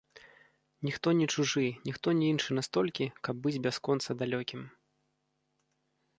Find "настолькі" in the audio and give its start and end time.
2.61-3.05